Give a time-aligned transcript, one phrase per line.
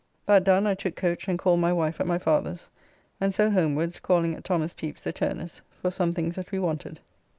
[0.25, 2.71] That done, I took coach, and called my wife at my father's,
[3.19, 4.73] and so homewards, calling at Thos.
[4.73, 7.01] Pepys the turner's for some things that we wanted.